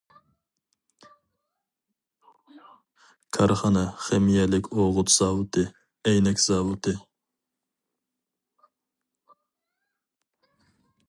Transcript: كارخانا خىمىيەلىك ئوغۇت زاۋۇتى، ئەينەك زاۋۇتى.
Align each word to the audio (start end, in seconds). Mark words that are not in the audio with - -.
كارخانا 3.37 3.83
خىمىيەلىك 4.05 4.71
ئوغۇت 4.85 5.13
زاۋۇتى، 5.17 5.67
ئەينەك 6.11 6.43
زاۋۇتى. 6.47 6.95